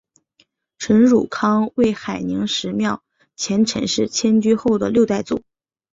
[0.79, 3.03] 陈汝康为海宁十庙
[3.35, 5.43] 前陈氏迁居后的六代祖。